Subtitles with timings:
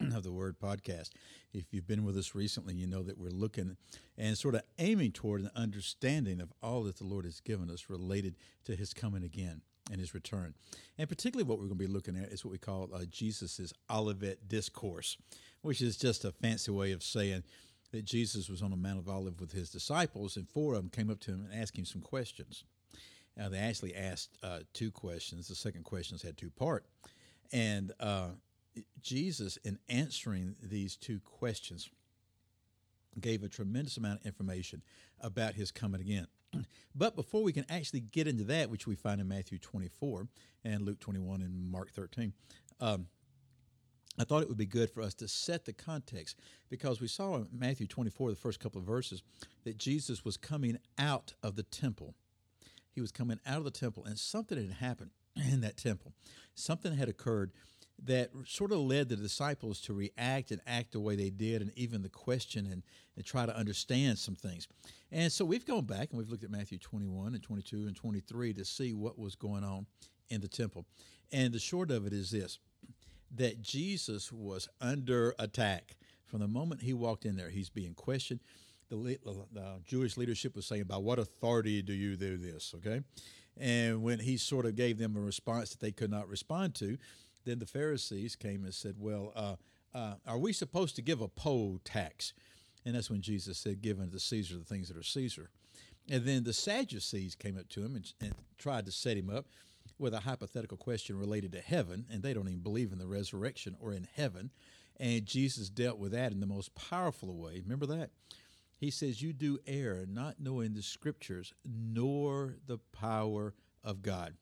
[0.14, 1.10] of the Word Podcast.
[1.52, 3.76] If you've been with us recently, you know that we're looking
[4.16, 7.90] and sort of aiming toward an understanding of all that the Lord has given us
[7.90, 10.54] related to His coming again and His return.
[10.96, 13.74] And particularly, what we're going to be looking at is what we call uh, Jesus's
[13.90, 15.18] Olivet Discourse,
[15.60, 17.42] which is just a fancy way of saying
[17.92, 20.90] that Jesus was on the Mount of Olive with His disciples, and four of them
[20.90, 22.64] came up to him and asked him some questions.
[23.36, 25.48] Now, they actually asked uh, two questions.
[25.48, 26.86] The second questions had two part,
[27.52, 28.28] and uh,
[29.00, 31.88] Jesus, in answering these two questions,
[33.20, 34.82] gave a tremendous amount of information
[35.20, 36.26] about his coming again.
[36.92, 40.26] But before we can actually get into that, which we find in Matthew 24
[40.64, 42.32] and Luke 21 and Mark 13,
[42.80, 43.06] um,
[44.18, 46.36] I thought it would be good for us to set the context
[46.68, 49.22] because we saw in Matthew 24, the first couple of verses,
[49.62, 52.16] that Jesus was coming out of the temple
[52.92, 56.12] he was coming out of the temple, and something had happened in that temple.
[56.54, 57.52] Something had occurred
[58.04, 61.72] that sort of led the disciples to react and act the way they did, and
[61.76, 62.82] even the question and,
[63.16, 64.68] and try to understand some things.
[65.12, 68.54] And so we've gone back and we've looked at Matthew 21 and 22 and 23
[68.54, 69.86] to see what was going on
[70.28, 70.86] in the temple.
[71.32, 72.58] And the short of it is this
[73.36, 75.96] that Jesus was under attack.
[76.24, 78.40] From the moment he walked in there, he's being questioned
[78.90, 79.18] the,
[79.52, 82.74] the Jewish leadership was saying, by what authority do you do this?
[82.76, 83.00] Okay.
[83.56, 86.98] And when he sort of gave them a response that they could not respond to,
[87.50, 89.56] then the Pharisees came and said, Well, uh,
[89.94, 92.32] uh, are we supposed to give a poll tax?
[92.84, 95.50] And that's when Jesus said, Give unto Caesar the things that are Caesar.
[96.08, 99.46] And then the Sadducees came up to him and, and tried to set him up
[99.98, 103.76] with a hypothetical question related to heaven, and they don't even believe in the resurrection
[103.80, 104.50] or in heaven.
[104.98, 107.60] And Jesus dealt with that in the most powerful way.
[107.62, 108.10] Remember that?
[108.80, 114.34] he says, You do err, not knowing the scriptures nor the power of God.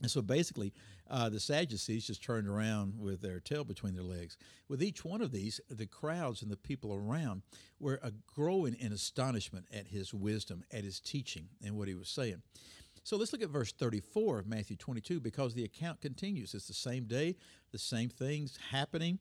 [0.00, 0.72] And so basically,
[1.10, 4.36] uh, the Sadducees just turned around with their tail between their legs.
[4.68, 7.42] With each one of these, the crowds and the people around
[7.80, 12.08] were uh, growing in astonishment at his wisdom, at his teaching, and what he was
[12.08, 12.42] saying.
[13.02, 16.54] So let's look at verse 34 of Matthew 22 because the account continues.
[16.54, 17.36] It's the same day,
[17.72, 19.18] the same things happening.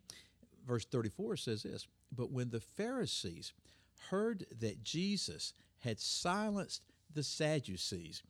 [0.67, 3.53] Verse 34 says this But when the Pharisees
[4.09, 6.83] heard that Jesus had silenced
[7.13, 8.23] the Sadducees.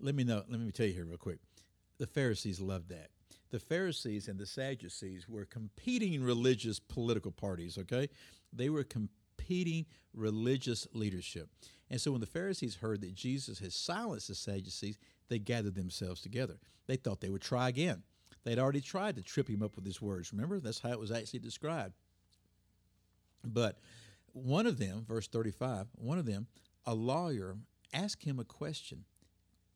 [0.00, 1.38] Let me know, let me tell you here real quick.
[1.98, 3.08] The Pharisees loved that.
[3.50, 8.08] The Pharisees and the Sadducees were competing religious political parties, okay?
[8.52, 11.48] They were competing religious leadership.
[11.90, 14.96] And so when the Pharisees heard that Jesus had silenced the Sadducees,
[15.28, 16.58] they gathered themselves together.
[16.86, 18.02] They thought they would try again.
[18.44, 20.32] They'd already tried to trip him up with his words.
[20.32, 20.58] Remember?
[20.58, 21.94] That's how it was actually described.
[23.44, 23.78] But
[24.32, 26.46] one of them, verse 35, one of them,
[26.86, 27.56] a lawyer,
[27.92, 29.04] asked him a question,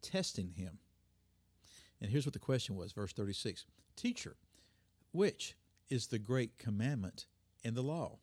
[0.03, 0.79] testing him.
[2.01, 4.37] And here's what the question was, verse 36 Teacher,
[5.13, 5.57] which
[5.89, 7.27] is the great commandment
[7.63, 8.19] in the law?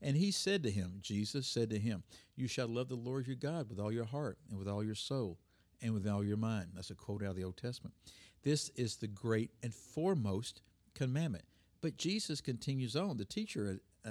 [0.00, 2.04] And he said to him, Jesus said to him,
[2.36, 4.94] You shall love the Lord your God with all your heart and with all your
[4.94, 5.38] soul
[5.82, 6.68] and with all your mind.
[6.74, 7.94] That's a quote out of the Old Testament.
[8.42, 10.62] This is the great and foremost
[10.94, 11.44] commandment.
[11.80, 13.16] But Jesus continues on.
[13.16, 14.10] The teacher, uh,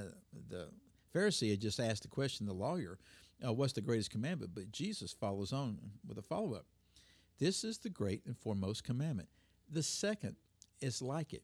[0.50, 0.69] the
[1.14, 2.98] Pharisee had just asked the question, the lawyer,
[3.46, 4.52] uh, what's the greatest commandment?
[4.54, 6.66] But Jesus follows on with a follow up.
[7.40, 9.30] This is the great and foremost commandment.
[9.70, 10.36] The second
[10.81, 11.44] is like it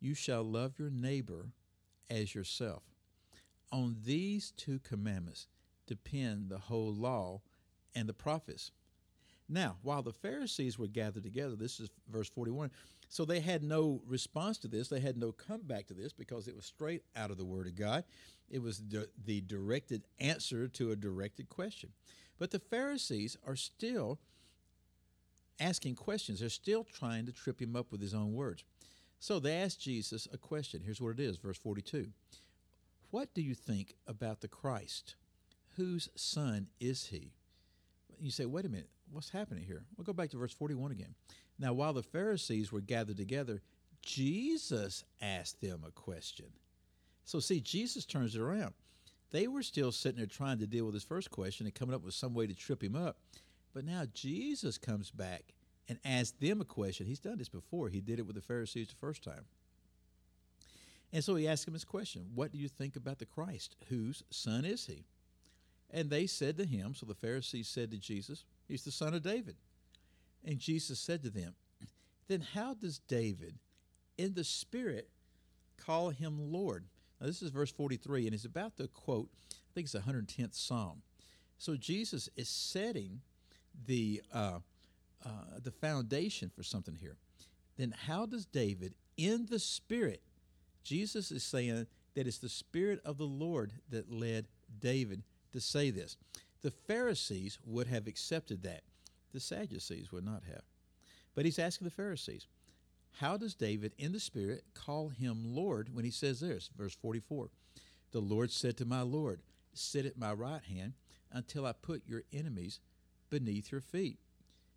[0.00, 1.46] you shall love your neighbor
[2.10, 2.82] as yourself.
[3.70, 5.46] On these two commandments
[5.86, 7.40] depend the whole law
[7.94, 8.72] and the prophets.
[9.48, 12.70] Now, while the Pharisees were gathered together, this is verse 41,
[13.08, 14.88] so they had no response to this.
[14.88, 17.76] They had no comeback to this because it was straight out of the Word of
[17.76, 18.04] God.
[18.48, 21.90] It was the, directed answer to a directed question.
[22.38, 24.18] But the Pharisees are still
[25.60, 26.40] asking questions.
[26.40, 28.64] They're still trying to trip him up with his own words.
[29.18, 30.82] So they asked Jesus a question.
[30.84, 32.08] Here's what it is, verse 42.
[33.10, 35.14] What do you think about the Christ?
[35.76, 37.32] Whose son is he?
[38.20, 39.84] You say, wait a minute, what's happening here?
[39.96, 41.14] We'll go back to verse 41 again.
[41.58, 43.62] Now, while the Pharisees were gathered together,
[44.02, 46.46] Jesus asked them a question.
[47.24, 48.74] So, see, Jesus turns it around.
[49.30, 52.02] They were still sitting there trying to deal with his first question and coming up
[52.02, 53.16] with some way to trip him up.
[53.74, 55.54] But now Jesus comes back
[55.88, 57.06] and asks them a question.
[57.06, 59.44] He's done this before, he did it with the Pharisees the first time.
[61.12, 63.76] And so he asked him this question What do you think about the Christ?
[63.88, 65.04] Whose son is he?
[65.90, 69.22] And they said to him, so the Pharisees said to Jesus, He's the son of
[69.22, 69.56] David.
[70.44, 71.54] And Jesus said to them,
[72.28, 73.58] Then how does David,
[74.16, 75.10] in the Spirit,
[75.76, 76.86] call him Lord?
[77.20, 80.54] Now, this is verse 43, and he's about to quote, I think it's the 110th
[80.54, 81.02] Psalm.
[81.58, 83.20] So Jesus is setting
[83.86, 84.58] the, uh,
[85.24, 85.28] uh,
[85.62, 87.16] the foundation for something here.
[87.76, 90.22] Then how does David, in the Spirit,
[90.82, 94.46] Jesus is saying that it's the Spirit of the Lord that led
[94.80, 95.22] David
[95.52, 96.16] to say this.
[96.62, 98.82] The Pharisees would have accepted that.
[99.32, 100.62] The Sadducees would not have.
[101.34, 102.46] But he's asking the Pharisees,
[103.18, 106.70] how does David in the Spirit call him Lord when he says this?
[106.76, 107.50] Verse 44
[108.12, 109.40] The Lord said to my Lord,
[109.74, 110.94] Sit at my right hand
[111.30, 112.80] until I put your enemies
[113.32, 114.18] beneath your feet.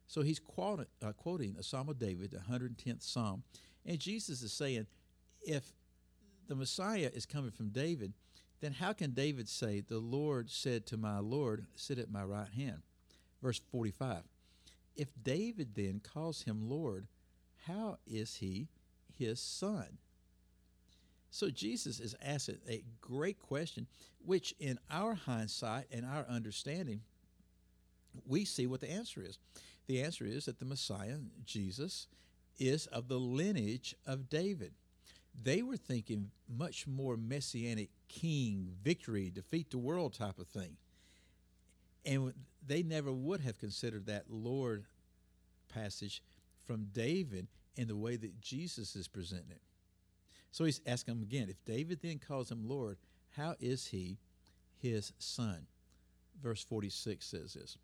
[0.08, 3.44] So he's quoting, uh, quoting a Psalm of David, the 110th Psalm.
[3.86, 4.88] And Jesus is saying,
[5.42, 5.74] if
[6.48, 8.14] the Messiah is coming from David,
[8.62, 12.48] then how can David say, The Lord said to my Lord, Sit at my right
[12.48, 12.82] hand?
[13.42, 14.24] Verse 45
[14.96, 17.08] If David then calls him Lord,
[17.68, 18.70] how is he
[19.18, 19.98] his son?
[21.30, 23.88] So Jesus is asking a great question,
[24.24, 27.02] which in our hindsight and our understanding,
[28.26, 29.38] we see what the answer is.
[29.88, 32.08] The answer is that the Messiah, Jesus,
[32.60, 34.74] is of the lineage of David.
[35.44, 40.78] They were thinking much more messianic king, victory, defeat the world type of thing.
[42.06, 42.34] And
[42.66, 44.86] they never would have considered that Lord
[45.68, 46.22] passage
[46.66, 49.62] from David in the way that Jesus is presenting it.
[50.52, 52.98] So he's asking them again if David then calls him Lord,
[53.36, 54.18] how is he
[54.82, 55.68] his son?
[56.42, 57.78] Verse 46 says this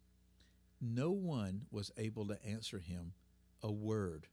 [0.81, 3.13] No one was able to answer him
[3.61, 4.27] a word,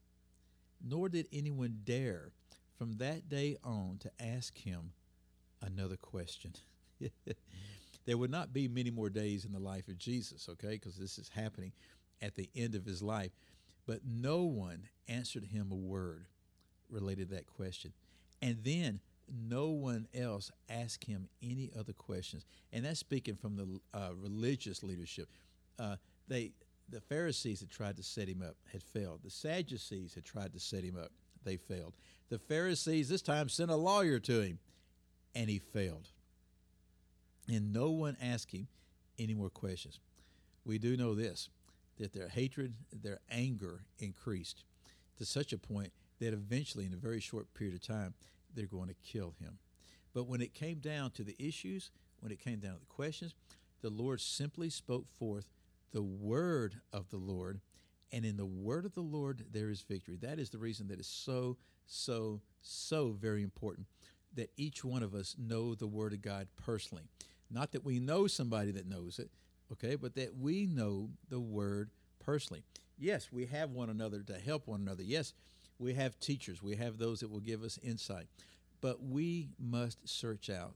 [0.82, 2.32] nor did anyone dare
[2.78, 4.92] from that day on to ask him
[5.60, 6.54] another question.
[8.06, 11.18] there would not be many more days in the life of Jesus, okay, because this
[11.18, 11.72] is happening
[12.22, 13.32] at the end of his life.
[13.86, 16.26] But no one answered him a word
[16.90, 17.92] related to that question.
[18.40, 22.44] And then no one else asked him any other questions.
[22.72, 25.28] And that's speaking from the uh, religious leadership.
[25.78, 25.96] Uh,
[26.28, 26.52] they,
[26.88, 29.20] the Pharisees had tried to set him up, had failed.
[29.24, 31.10] The Sadducees had tried to set him up,
[31.44, 31.94] they failed.
[32.28, 34.58] The Pharisees this time sent a lawyer to him,
[35.34, 36.08] and he failed.
[37.48, 38.68] And no one asked him
[39.18, 40.00] any more questions.
[40.64, 41.48] We do know this
[41.98, 44.62] that their hatred, their anger increased
[45.16, 48.14] to such a point that eventually, in a very short period of time,
[48.54, 49.58] they're going to kill him.
[50.14, 51.90] But when it came down to the issues,
[52.20, 53.34] when it came down to the questions,
[53.82, 55.46] the Lord simply spoke forth
[55.92, 57.60] the word of the Lord.
[58.10, 60.16] And in the word of the Lord, there is victory.
[60.16, 61.56] That is the reason that is so,
[61.86, 63.86] so, so very important
[64.34, 67.04] that each one of us know the word of God personally.
[67.50, 69.30] Not that we know somebody that knows it,
[69.72, 72.62] okay, but that we know the word personally.
[72.98, 75.02] Yes, we have one another to help one another.
[75.02, 75.32] Yes,
[75.78, 78.26] we have teachers, we have those that will give us insight.
[78.80, 80.74] But we must search out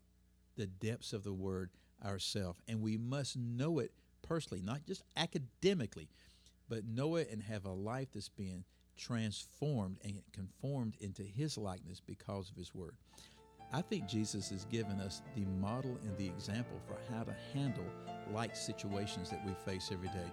[0.56, 1.70] the depths of the word
[2.04, 3.92] ourselves, and we must know it
[4.22, 6.08] personally, not just academically,
[6.68, 8.64] but know it and have a life that's being
[8.96, 12.94] transformed and conformed into his likeness because of his word.
[13.72, 17.86] I think Jesus has given us the model and the example for how to handle
[18.32, 20.30] like situations that we face every day.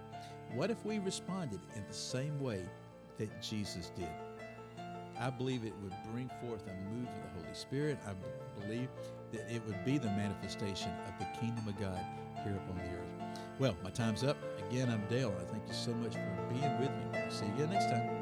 [0.54, 2.66] What if we responded in the same way
[3.16, 4.08] that Jesus did?
[5.20, 7.98] I believe it would bring forth a move of the Holy Spirit.
[8.06, 8.14] I
[8.60, 8.88] believe
[9.32, 12.02] that it would be the manifestation of the kingdom of God
[12.42, 13.38] here upon the earth.
[13.58, 14.38] Well, my time's up.
[14.70, 15.34] Again, I'm Dale.
[15.38, 17.20] I thank you so much for being with me.
[17.28, 18.19] See you again next time.